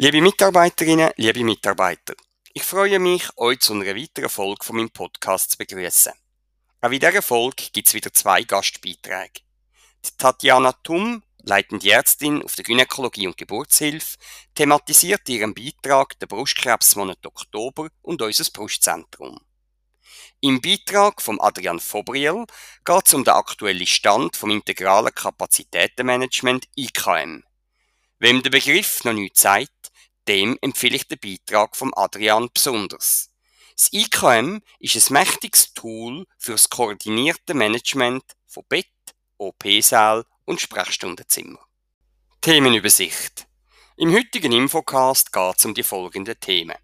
[0.00, 2.14] Liebe Mitarbeiterinnen, liebe Mitarbeiter,
[2.54, 6.12] ich freue mich, euch zu einer weiteren Folge von meinem Podcast zu begrüßen.
[6.80, 9.40] Auch in dieser Folge gibt es wieder zwei Gastbeiträge.
[10.04, 14.18] Die Tatjana Tum, leitende Ärztin auf der Gynäkologie und Geburtshilfe,
[14.54, 19.40] thematisiert ihren Beitrag den Brustkrebsmonat Oktober und unser Brustzentrum.
[20.40, 22.44] Im Beitrag von Adrian Fobriel
[22.84, 27.42] geht es um den aktuellen Stand vom integralen Kapazitätenmanagement IKM.
[28.20, 29.70] Wem der Begriff noch nichts sagt,
[30.28, 33.30] dem empfehle ich den Beitrag von Adrian besonders.
[33.72, 38.86] Das IKM ist ein mächtiges Tool für das koordinierte Management von Bett,
[39.38, 41.60] OP-Saal und Sprechstundenzimmer.
[42.40, 43.46] Themenübersicht.
[43.96, 46.76] Im heutigen Infocast geht es um die folgenden Themen.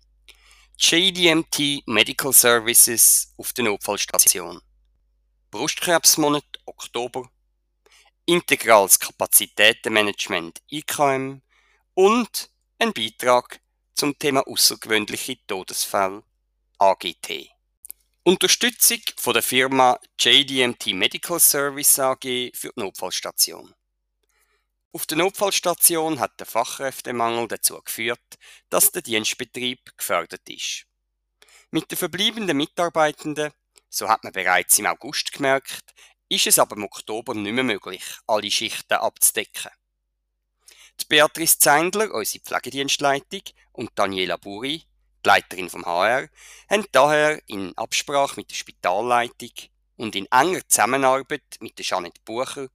[0.79, 4.61] JDMT Medical Services auf der Notfallstation.
[5.51, 7.31] Brustkrebsmonat Oktober.
[8.27, 11.43] Integrales Kapazitätenmanagement IKM
[11.95, 13.61] und ein Beitrag
[13.95, 16.25] zum Thema außergewöhnliche Todesfälle
[16.79, 17.51] AGT.
[18.25, 23.75] Unterstützung von der Firma JDMT Medical Service AG für die Notfallstation.
[24.93, 28.39] Auf der Notfallstation hat der Fachkräftemangel dazu geführt,
[28.71, 30.87] dass der Dienstbetrieb gefördert ist.
[31.71, 33.53] Mit den verbleibenden Mitarbeitenden,
[33.89, 35.95] so hat man bereits im August gemerkt,
[36.29, 39.71] ist es aber im Oktober nicht mehr möglich, alle Schichten abzudecken.
[41.01, 43.43] Die Beatrice Zeindler, unsere Pflegedienstleitung,
[43.73, 44.85] und Daniela Buri,
[45.25, 46.29] die Leiterin vom HR,
[46.71, 49.51] haben daher in Absprache mit der Spitalleitung
[49.97, 52.69] und in enger Zusammenarbeit mit der Janet Bucher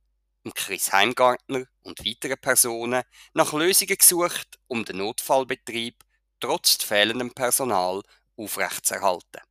[0.44, 3.04] und Chris Heimgartner und weiteren Personen
[3.34, 5.96] nach Lösungen gesucht, um den Notfallbetrieb
[6.40, 8.02] trotz fehlendem Personal
[8.38, 9.42] aufrechtzuerhalten.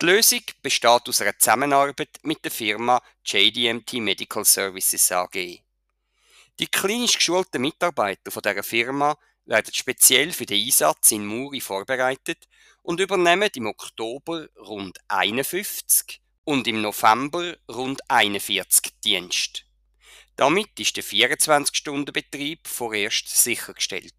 [0.00, 5.65] Die Lösung besteht aus einer Zusammenarbeit mit der Firma JDMT Medical Services AG.
[6.58, 12.48] Die klinisch geschulten Mitarbeiter von dieser Firma werden speziell für den Einsatz in Muri vorbereitet
[12.82, 19.64] und übernehmen im Oktober rund 51 und im November rund 41 Dienst.
[20.36, 24.14] Damit ist der 24-Stunden-Betrieb vorerst sichergestellt.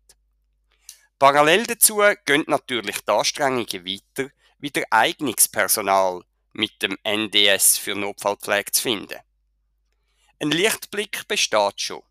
[1.20, 4.30] Parallel dazu gehen natürlich die Anstrengungen weiter,
[4.60, 6.24] wieder Eignungspersonal
[6.54, 9.20] mit dem NDS für Notfallpflege zu finden.
[10.40, 12.04] Ein Lichtblick besteht schon.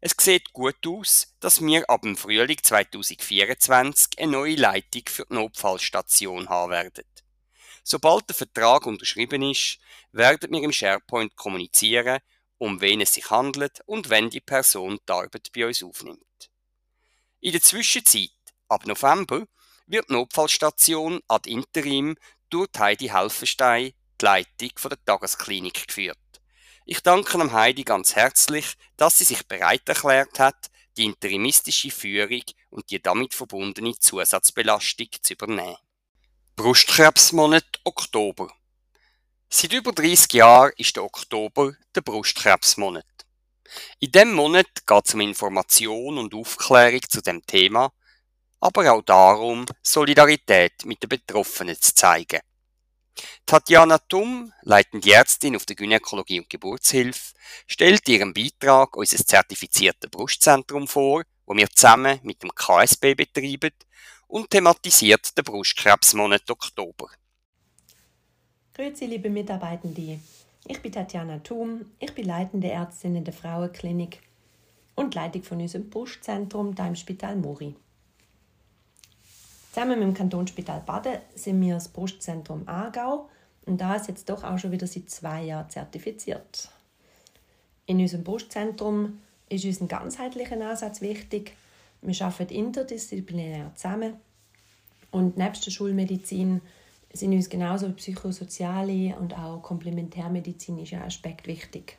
[0.00, 5.34] Es sieht gut aus, dass wir ab dem Frühling 2024 eine neue Leitung für die
[5.34, 7.04] Notfallstation haben werden.
[7.82, 9.78] Sobald der Vertrag unterschrieben ist,
[10.12, 12.20] werden wir im SharePoint kommunizieren,
[12.58, 16.50] um wen es sich handelt und wenn die Person die Arbeit bei uns aufnimmt.
[17.40, 18.30] In der Zwischenzeit,
[18.68, 19.46] ab November,
[19.86, 22.16] wird die Notfallstation ad interim
[22.50, 26.18] durch Heidi Helfenstein, die Leitung der Tagesklinik, geführt.
[26.90, 32.40] Ich danke dem Heidi ganz herzlich, dass sie sich bereit erklärt hat, die interimistische Führung
[32.70, 35.76] und die damit verbundene Zusatzbelastung zu übernehmen.
[36.56, 38.50] Brustkrebsmonat Oktober.
[39.50, 43.04] Seit über 30 Jahren ist der Oktober der Brustkrebsmonat.
[43.98, 47.92] In diesem Monat geht es um Information und Aufklärung zu dem Thema,
[48.60, 52.40] aber auch darum, Solidarität mit den Betroffenen zu zeigen.
[53.46, 57.34] Tatjana Tum, leitende Ärztin auf der Gynäkologie und Geburtshilfe,
[57.66, 63.72] stellt ihren Beitrag unser zertifiziertes Brustzentrum vor, wo wir zusammen mit dem KSB betreiben
[64.26, 67.08] und thematisiert den Brustkrebsmonat Oktober.
[68.74, 70.20] Grüezi, liebe Mitarbeitende.
[70.66, 74.20] Ich bin Tatjana Thum, ich bin leitende Ärztin in der Frauenklinik
[74.94, 77.74] und Leitung von unserem Brustzentrum da im Spital Muri.
[79.78, 83.28] Zusammen mit dem Kantonsspital Baden sind wir das Brustzentrum Aargau
[83.64, 86.68] und da ist jetzt doch auch schon wieder seit zwei Jahren zertifiziert.
[87.86, 91.56] In unserem Brustzentrum ist uns ein ganzheitlicher Ansatz wichtig.
[92.02, 94.14] Wir arbeiten interdisziplinär zusammen
[95.12, 96.60] und nebst der Schulmedizin
[97.12, 101.98] sind uns genauso psychosoziale und auch komplementärmedizinische Aspekte wichtig.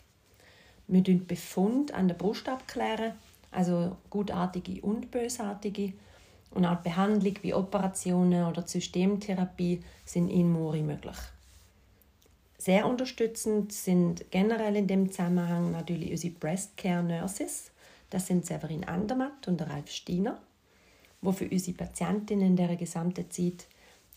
[0.89, 3.13] Wir klären Befund an der Brust abklären,
[3.51, 5.93] also gutartige und bösartige
[6.51, 11.17] und auch Behandlung wie Operationen oder Systemtherapie sind in Muri möglich.
[12.57, 17.71] Sehr unterstützend sind generell in dem Zusammenhang natürlich unsere Breast Care Nurses.
[18.09, 20.41] Das sind Severin Andermatt und Ralf Steiner,
[21.21, 23.67] wo für unsere Patientinnen in der gesamten Zeit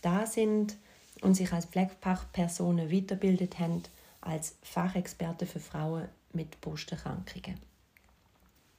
[0.01, 0.75] da sind
[1.21, 3.83] und sich als Pflegefachpersonen weiterbildet haben
[4.19, 7.59] als Fachexperte für Frauen mit Brusterkrankungen.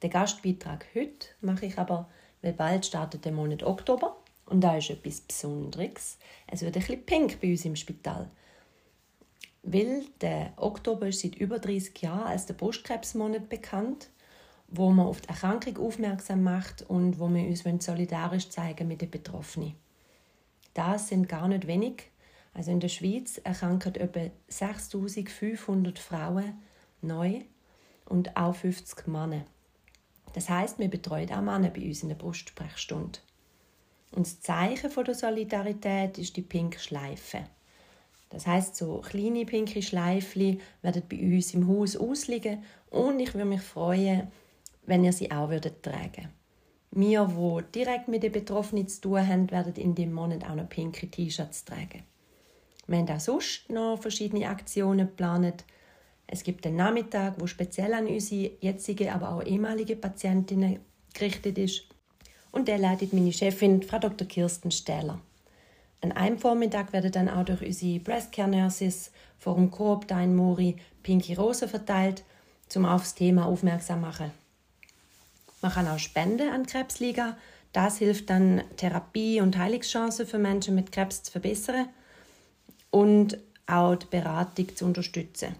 [0.01, 2.09] Den Gastbeitrag heute mache ich aber
[2.41, 6.17] weil bald startet der Monat Oktober und da ist etwas Besonderes.
[6.47, 8.29] Es wird ein bisschen pink bei uns im Spital.
[9.63, 14.09] Weil der Oktober ist seit über 30 Jahren als der Brustkrebsmonat bekannt
[14.67, 19.11] wo man auf die Erkrankung aufmerksam macht und wo wir uns solidarisch zeigen mit den
[19.11, 19.75] Betroffenen.
[20.73, 22.03] Das sind gar nicht wenig.
[22.53, 26.53] Also in der Schweiz erkranken etwa 6500 Frauen
[27.01, 27.41] neu
[28.05, 29.45] und auch 50 Männer.
[30.35, 33.19] Das heißt, wir betreuen auch Männer bei uns in der Brustsprechstunde.
[34.11, 37.45] Und das Zeichen der Solidarität ist die pinke Schleife.
[38.29, 43.45] Das heißt, so kleine pinke Schleifchen werden bei uns im Haus ausliegen und ich würde
[43.45, 44.27] mich freuen,
[44.85, 46.27] wenn ihr sie auch würdet tragen
[46.91, 50.67] Wir, die direkt mit den Betroffenen zu tun haben, werden in dem Monat auch noch
[50.67, 52.03] pinke T-Shirts tragen.
[52.87, 55.63] Wir haben auch sonst noch verschiedene Aktionen geplant.
[56.27, 60.79] Es gibt einen Nachmittag, wo speziell an unsere jetzige, aber auch ehemalige Patientinnen
[61.13, 61.83] gerichtet ist.
[62.51, 64.27] Und der leitet meine Chefin, Frau Dr.
[64.27, 65.19] Kirsten Stähler.
[66.01, 70.75] An einem Vormittag werden dann auch durch unsere Breast Care Nurses Forum Coop Dein Mori
[71.03, 72.23] Pinky Rose verteilt,
[72.69, 74.31] zum aufs Thema aufmerksam machen.
[75.61, 77.37] Man kann auch spenden an Krebsliga.
[77.73, 81.89] Das hilft dann, Therapie und Heilungschancen für Menschen mit Krebs zu verbessern
[82.89, 83.37] und
[83.67, 85.55] auch die Beratung zu unterstützen.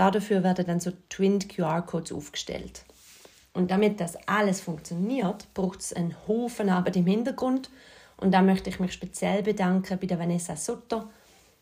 [0.00, 2.84] Dafür werden dann so Twin QR-Codes aufgestellt.
[3.52, 7.68] Und damit das alles funktioniert, braucht es einen Haufen Arbeit im Hintergrund.
[8.16, 11.08] Und da möchte ich mich speziell bedanken bei der Vanessa Sutter,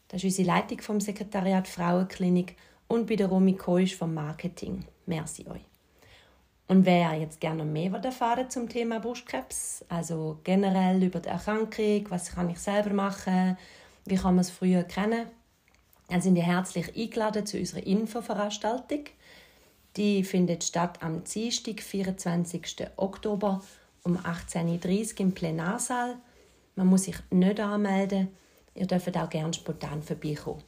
[0.09, 2.57] das ist unsere Leitung vom Sekretariat Frauenklinik,
[2.87, 4.85] und bei der Romy Koisch vom Marketing.
[5.05, 5.67] Merci euch.
[6.69, 12.33] Und wer jetzt gerne mehr erfahren zum Thema Brustkrebs, also generell über die Erkrankung, was
[12.33, 13.59] kann ich selber machen,
[14.07, 15.27] wie kann man es früher kennen,
[16.09, 19.05] dann sind ihr herzlich eingeladen zu unserer Infoveranstaltung.
[19.97, 22.89] Die findet statt am Dienstag, 24.
[22.97, 23.63] Oktober
[24.03, 26.17] um 18.30 Uhr im Plenarsaal.
[26.77, 28.29] Man muss sich nicht anmelden.
[28.75, 30.63] Ihr dürft auch gerne spontan vorbeikommen.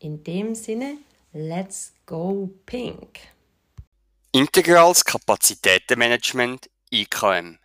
[0.00, 0.96] In dem Sinne,
[1.32, 3.20] let's go pink!
[4.32, 7.58] Integrales Kapazitätenmanagement IKM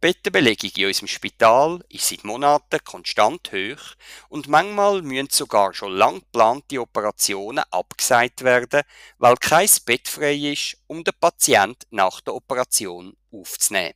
[0.00, 3.96] Bettenbelegung in unserem Spital ist seit Monaten konstant hoch
[4.28, 8.82] und manchmal müssen sogar schon lang geplante Operationen abgesagt werden,
[9.18, 13.94] weil kein Bett frei ist, um den Patient nach der Operation aufzunehmen.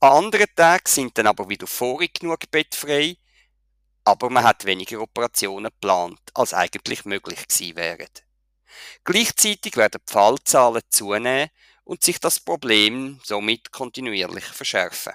[0.00, 3.16] An anderen Tagen sind dann aber wieder vorig genug Bett frei,
[4.04, 8.08] aber man hat weniger Operationen geplant, als eigentlich möglich gewesen wären.
[9.04, 11.48] Gleichzeitig werden die Fallzahlen zunehmen
[11.88, 15.14] und sich das Problem somit kontinuierlich verschärfen.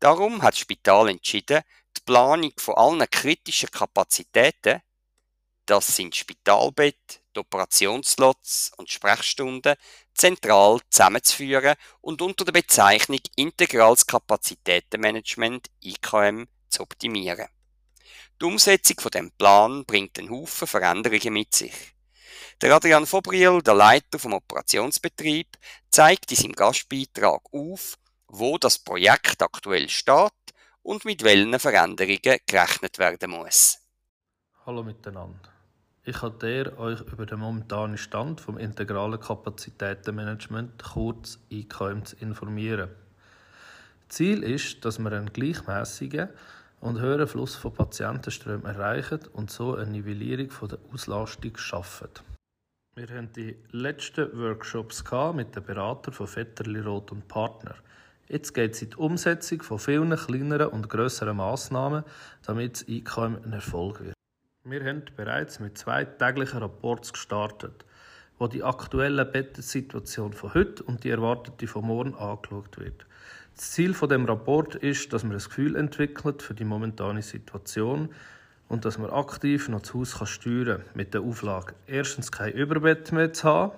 [0.00, 1.62] Darum hat das Spital entschieden,
[1.96, 4.82] die Planung von allen kritischen Kapazitäten,
[5.64, 9.76] das sind Spitalbett, die Operationslots und Sprechstunden,
[10.12, 17.46] zentral zusammenzuführen und unter der Bezeichnung Integrales Kapazitätenmanagement IKM zu optimieren.
[18.40, 21.94] Die Umsetzung von dem Plan bringt einen Haufen Veränderungen mit sich.
[22.62, 25.48] Der Adrian Fobriel, der Leiter vom Operationsbetrieb,
[25.90, 27.98] zeigt in seinem Gastbeitrag auf,
[28.28, 30.30] wo das Projekt aktuell steht
[30.84, 33.80] und mit welchen Veränderungen gerechnet werden muss.
[34.64, 35.50] Hallo miteinander.
[36.04, 42.90] Ich erkläre euch über den momentanen Stand vom integralen Kapazitätenmanagement, kurz IKM, zu informieren.
[44.08, 46.28] Ziel ist, dass wir einen gleichmäßigen
[46.78, 52.08] und höheren Fluss von Patientenströmen erreichen und so eine Nivellierung der Auslastung schaffen.
[52.94, 55.02] Wir hatten die letzten Workshops
[55.34, 57.74] mit den Beratern von Vetterli Roth und Partner.
[58.28, 62.04] Jetzt geht es in die Umsetzung von vielen kleineren und grösseren Massnahmen,
[62.44, 64.14] damit das IKM ein Erfolg wird.
[64.64, 67.86] Wir haben bereits mit zwei täglichen Rapports gestartet,
[68.38, 73.06] wo die aktuelle Bettensituation von heute und die erwartete von morgen angeschaut wird.
[73.56, 78.10] Das Ziel von dem Rapport ist, dass man ein Gefühl entwickelt für die momentane Situation
[78.72, 82.54] und dass man aktiv noch das Haus kann steuern kann mit der Auflage, erstens kein
[82.54, 83.72] Überbett mehr zu haben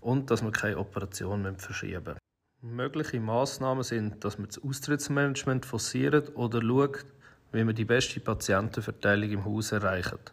[0.00, 2.16] und dass man keine Operation mehr verschieben
[2.60, 7.04] Mögliche Massnahmen sind, dass man das Austrittsmanagement forciert oder schaut,
[7.52, 10.32] wie man die beste Patientenverteilung im Haus erreicht.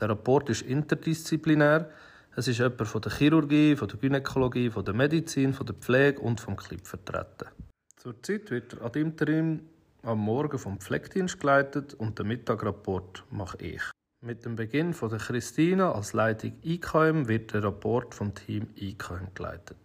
[0.00, 1.90] Der Rapport ist interdisziplinär.
[2.34, 6.20] Es ist jemand von der Chirurgie, von der Gynäkologie, von der Medizin, von der Pflege
[6.20, 7.48] und vom CLIP vertreten.
[7.96, 9.60] Zurzeit wird er ad interim
[10.08, 13.82] am Morgen vom Pflegedienst geleitet und den Mittagrapport mache ich.
[14.20, 19.34] Mit dem Beginn von der Christina als Leitung IKM wird der Rapport vom Team IKM
[19.34, 19.76] geleitet.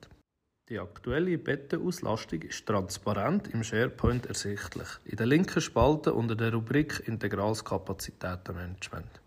[0.69, 7.03] Die aktuelle Bettenauslastung ist transparent im SharePoint ersichtlich, in der linken Spalte unter der Rubrik
[7.05, 9.21] Integrales Kapazitätenmanagement.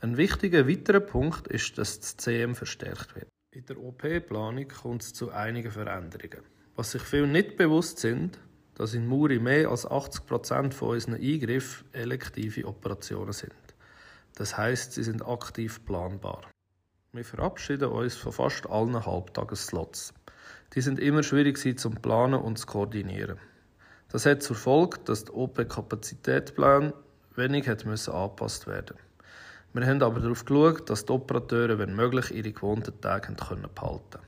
[0.00, 3.28] Ein wichtiger weiterer Punkt ist, dass das CM verstärkt wird.
[3.54, 6.42] In der OP-Planung kommt es zu einigen Veränderungen.
[6.76, 8.38] Was sich viele nicht bewusst sind,
[8.74, 13.52] dass in Muri mehr als 80 Prozent von unseren Eingriffen elektive Operationen sind.
[14.34, 16.42] Das heißt, sie sind aktiv planbar.
[17.12, 20.12] Wir verabschieden uns von fast allen Halbtagesslots.
[20.74, 23.38] Die sind immer schwierig zum Planen und zu koordinieren.
[24.10, 26.92] Das hat zur Folge, dass der OP-Kapazitätsplan
[27.36, 28.96] wenig hat müssen angepasst werden.
[29.72, 34.26] Wir haben aber darauf geschaut, dass die Operateure, wenn möglich, ihre gewohnten Tage behalten können.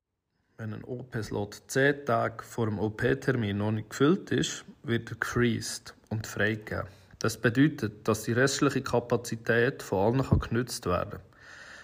[0.59, 5.93] Wenn ein OP-Slot 10 Tage vor dem OP-Termin noch nicht gefüllt ist, wird er gefreezed
[6.09, 6.87] und freigegeben.
[7.19, 11.21] Das bedeutet, dass die restliche Kapazität von allen genutzt werden kann.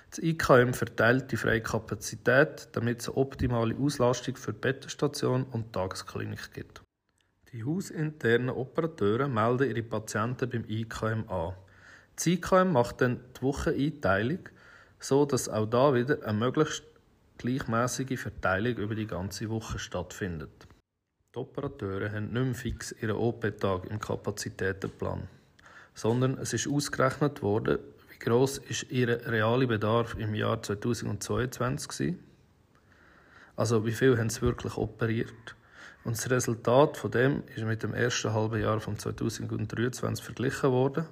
[0.09, 5.67] Das IKM verteilt die freie Kapazität, damit es eine optimale Auslastung für die Bettenstation und
[5.67, 6.81] die Tagesklinik gibt.
[7.51, 11.53] Die hausinternen Operateure melden ihre Patienten beim IKM an.
[12.15, 14.49] Das IKM macht dann die Wocheneinteilung,
[14.99, 16.92] so dass auch da wieder eine möglichst
[17.43, 20.65] gleichmäßige Verteilung über die ganze Woche stattfindet.
[21.35, 25.27] Die Operateure haben nicht mehr fix ihren OP-Tag im Kapazitätenplan,
[25.93, 32.19] sondern es ist ausgerechnet worden, wie groß ist ihr realer Bedarf im Jahr 2022 war.
[33.57, 35.55] Also wie viel haben sie wirklich operiert?
[36.05, 41.07] Und das Resultat von dem ist mit dem ersten halben Jahr von 2023 verglichen worden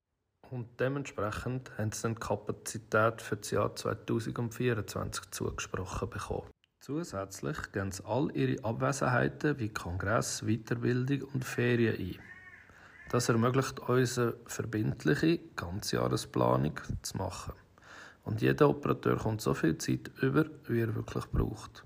[0.51, 6.49] und dementsprechend haben sie dann die Kapazität für das Jahr 2024 zugesprochen bekommen.
[6.79, 12.19] Zusätzlich gehen sie all ihre Abwesenheiten wie Kongress, Weiterbildung und Ferien ein.
[13.09, 17.53] Das ermöglicht uns eine verbindliche Ganzjahresplanung zu machen.
[18.23, 21.83] Und jeder Operateur kommt so viel Zeit über, wie er wirklich braucht.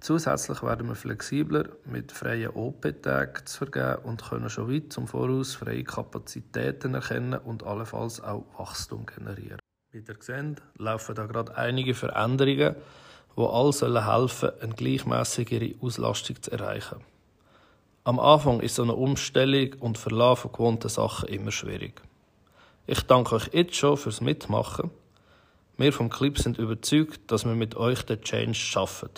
[0.00, 5.54] Zusätzlich werden wir flexibler mit freien OP-Tagen zu vergeben und können schon weit zum Voraus
[5.54, 9.58] freie Kapazitäten erkennen und allenfalls auch Wachstum generieren.
[9.92, 12.76] Wie ihr seht, laufen da gerade einige Veränderungen,
[13.36, 17.00] die all sollen helfen, eine gleichmäßigere Auslastung zu erreichen.
[18.04, 22.02] Am Anfang ist so eine Umstellung und Verlauf von gewohnten Sachen immer schwierig.
[22.86, 24.90] Ich danke euch jetzt schon fürs Mitmachen.
[25.76, 29.10] Wir vom Clip sind überzeugt, dass wir mit euch den Change schaffen.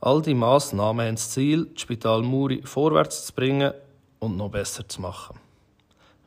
[0.00, 3.72] All die Massnahmen haben das Ziel, das Spital Muri vorwärts zu bringen
[4.18, 5.40] und noch besser zu machen.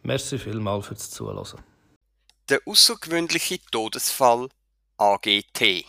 [0.01, 1.63] Merci vielmals fürs Zuhören.
[2.49, 4.49] Der außergewöhnliche Todesfall
[4.97, 5.85] AGT.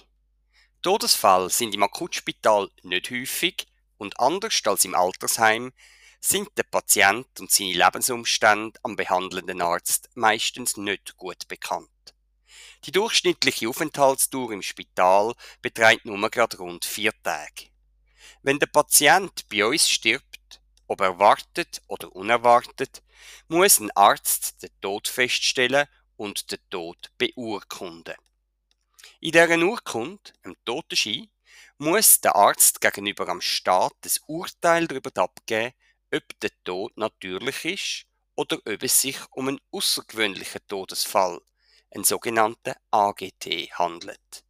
[0.83, 5.73] Todesfälle sind im Akutspital nicht häufig und anders als im Altersheim
[6.21, 11.89] sind der Patient und seine Lebensumstände am behandelnden Arzt meistens nicht gut bekannt.
[12.85, 17.70] Die durchschnittliche Aufenthaltsdauer im Spital beträgt nur gerade rund vier Tage.
[18.43, 23.03] Wenn der Patient bei uns stirbt, ob erwartet oder unerwartet,
[23.49, 28.15] muss ein Arzt den Tod feststellen und den Tod beurkunden.
[29.21, 31.29] In dieser Urkunde, im Totenschein,
[31.77, 35.75] muss der Arzt gegenüber am Staat das Urteil darüber abgeben,
[36.13, 38.07] ob der Tod natürlich ist
[38.37, 41.43] oder ob es sich um einen außergewöhnlichen Todesfall,
[41.91, 44.45] einen sogenannten AGT, handelt.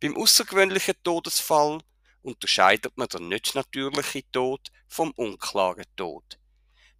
[0.00, 1.80] Beim außergewöhnlichen Todesfall
[2.22, 6.38] unterscheidet man den nicht natürlichen Tod vom unklaren Tod.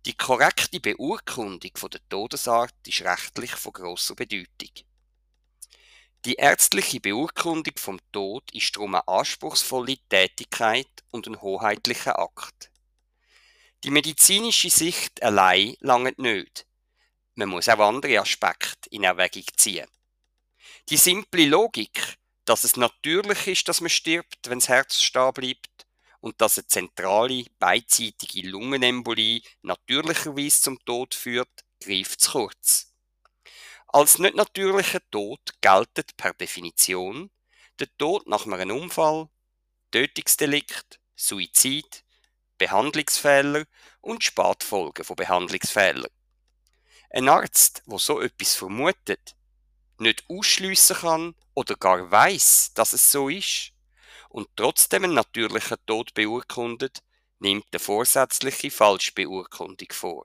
[0.06, 4.70] Die korrekte Beurkundung der Todesart ist rechtlich von grosser Bedeutung.
[6.24, 12.70] Die ärztliche Beurkundung vom Tod ist darum eine anspruchsvolle Tätigkeit und ein hoheitlicher Akt.
[13.84, 16.66] Die medizinische Sicht allein langt nicht.
[17.34, 19.86] Man muss auch andere Aspekte in Erwägung ziehen.
[20.88, 22.17] Die simple Logik,
[22.48, 25.86] dass es natürlich ist, dass man stirbt, wenn das Herz stehen bleibt
[26.20, 32.94] und dass eine zentrale beidseitige Lungenembolie natürlicherweise zum Tod führt, greift zu kurz.
[33.88, 37.30] Als nicht natürlicher Tod geltet per Definition
[37.78, 39.28] der Tod nach einem Unfall,
[39.90, 42.02] Tötungsdelikt, Suizid,
[42.56, 43.64] Behandlungsfehler
[44.00, 46.10] und Spätfolgen von Behandlungsfehlern.
[47.10, 49.36] Ein Arzt, wo so etwas vermutet,
[50.00, 53.72] nicht ausschliessen kann oder gar weiß, dass es so ist
[54.28, 57.02] und trotzdem einen natürlichen Tod beurkundet,
[57.38, 60.24] nimmt der vorsätzliche Falschbeurkundung vor.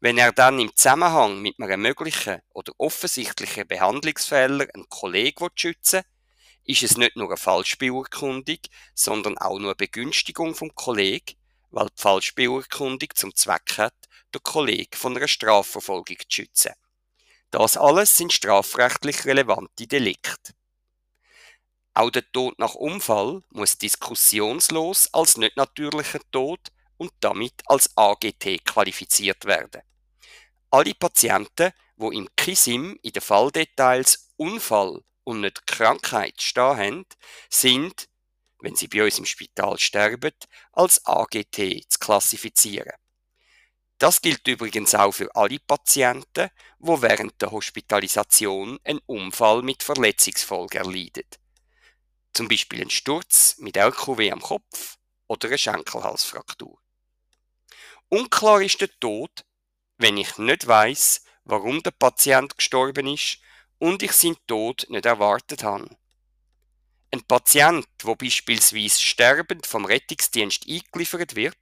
[0.00, 6.74] Wenn er dann im Zusammenhang mit einem möglichen oder offensichtlichen Behandlungsfehler einen Kollegen schützen will,
[6.74, 8.58] ist es nicht nur eine Falschbeurkundung,
[8.94, 11.36] sondern auch nur eine Begünstigung vom Kollegen,
[11.70, 13.94] weil die Falschbeurkundung zum Zweck hat,
[14.34, 16.72] den Kollegen von einer Strafverfolgung zu schützen.
[17.54, 20.54] Das alles sind strafrechtlich relevante Delikte.
[21.94, 26.58] Auch der Tod nach Unfall muss diskussionslos als nicht natürlicher Tod
[26.96, 29.82] und damit als AGT qualifiziert werden.
[30.72, 37.06] Alle Patienten, wo im KISIM in den Falldetails Unfall und nicht Krankheit stehen haben,
[37.48, 38.08] sind,
[38.58, 40.34] wenn sie bei uns im Spital sterben,
[40.72, 43.03] als AGT zu klassifizieren.
[44.04, 50.76] Das gilt übrigens auch für alle Patienten, wo während der Hospitalisation einen Unfall mit Verletzungsfolge
[50.76, 51.24] erleiden.
[52.34, 56.78] Zum Beispiel ein Sturz mit LKW am Kopf oder eine Schenkelhalsfraktur.
[58.10, 59.42] Unklar ist der Tod,
[59.96, 63.38] wenn ich nicht weiß, warum der Patient gestorben ist
[63.78, 65.96] und ich seinen Tod nicht erwartet habe.
[67.10, 71.56] Ein Patient, wo beispielsweise sterbend vom Rettungsdienst eingeliefert wird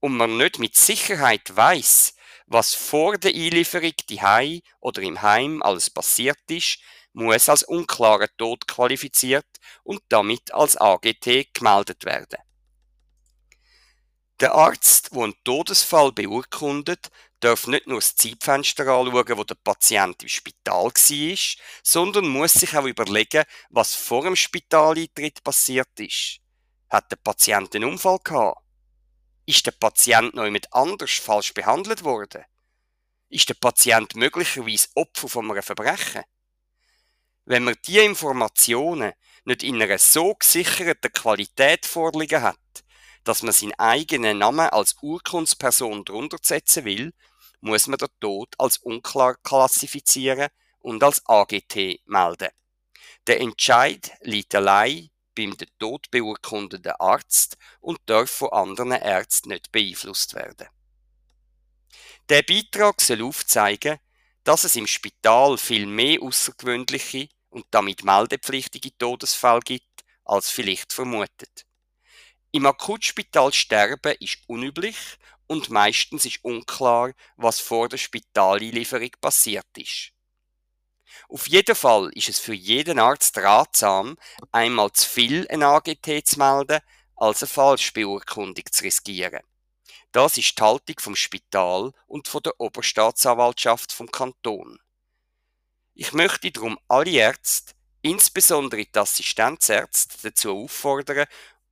[0.00, 2.14] und man nicht mit Sicherheit weiß,
[2.46, 6.78] was vor der Einlieferung die oder im Heim alles passiert ist,
[7.12, 9.46] muss als unklarer Tod qualifiziert
[9.82, 12.38] und damit als AGT gemeldet werden.
[14.40, 17.08] Der Arzt, der einen Todesfall beurkundet,
[17.40, 21.36] darf nicht nur das Zeitfenster anschauen, wo der Patient im Spital war,
[21.82, 26.38] sondern muss sich auch überlegen, was vor dem Spitaleintritt passiert ist.
[26.88, 28.67] Hat der Patient einen Unfall gehabt?
[29.48, 32.44] Ist der Patient noch jemand anders falsch behandelt worden?
[33.30, 36.22] Ist der Patient möglicherweise Opfer von einem Verbrechen?
[37.46, 39.14] Wenn man diese Informationen
[39.46, 42.58] nicht in einer so gesicherten Qualität vorliegen hat,
[43.24, 47.14] dass man seinen eigenen Namen als Urkundsperson drunter setzen will,
[47.62, 50.50] muss man den Tod als unklar klassifizieren
[50.80, 52.50] und als AGT melden.
[53.26, 59.70] Der Entscheid liegt allein beim den Tod beurkundenden Arzt und darf von anderen Ärzten nicht
[59.70, 60.66] beeinflusst werden.
[62.28, 63.98] Der Beitrag soll aufzeigen,
[64.42, 71.64] dass es im Spital viel mehr außergewöhnliche und damit meldepflichtige Todesfälle gibt, als vielleicht vermutet.
[72.50, 74.96] Im Akutspital sterben ist unüblich
[75.46, 80.12] und meistens ist unklar, was vor der Spitaleinlieferung passiert ist.
[81.28, 84.16] Auf jeden Fall ist es für jeden Arzt ratsam,
[84.52, 86.80] einmal zu viel ein AGT zu melden,
[87.16, 89.42] als eine Falschbeurkundung zu riskieren.
[90.12, 94.78] Das ist die Haltung vom Spital und von der Oberstaatsanwaltschaft vom Kanton.
[95.94, 101.26] Ich möchte darum alle Ärzte, insbesondere die Assistenzärzte, dazu auffordern,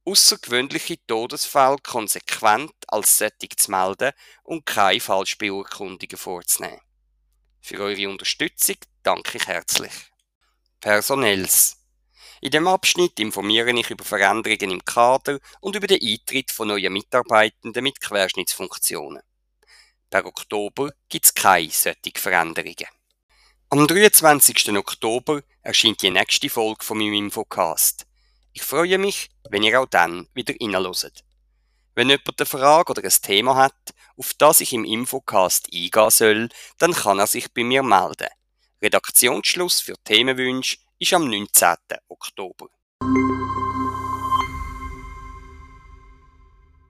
[0.05, 6.81] außergewöhnliche Todesfälle konsequent als solche zu melden und keine Falschbeurkundungen vorzunehmen.
[7.61, 9.93] Für eure Unterstützung danke ich herzlich.
[10.81, 11.77] Personells.
[12.41, 16.93] In dem Abschnitt informiere ich über Veränderungen im Kader und über den Eintritt von neuen
[16.93, 19.23] Mitarbeitenden mit Querschnittsfunktionen.
[20.11, 22.87] Per Oktober gibt es keine solchen Veränderungen.
[23.71, 24.77] Am 23.
[24.77, 28.07] Oktober erscheint die nächste Folge von meinem Infocast.
[28.53, 31.25] Ich freue mich, wenn ihr auch dann wieder reinhört.
[31.95, 36.49] Wenn jemand eine Frage oder ein Thema hat, auf das ich im Infocast eingehen soll,
[36.79, 38.29] dann kann er sich bei mir melden.
[38.83, 41.77] Redaktionsschluss für Themenwünsche ist am 19.
[42.09, 42.69] Oktober.